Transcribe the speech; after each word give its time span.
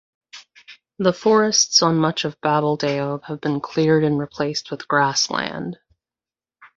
The 0.97 1.13
forests 1.13 1.83
on 1.83 1.97
much 1.99 2.25
of 2.25 2.41
Babeldaob 2.41 3.21
have 3.25 3.39
been 3.39 3.61
cleared 3.61 4.03
and 4.03 4.17
replaced 4.17 4.71
with 4.71 4.87
grassland. 4.87 5.77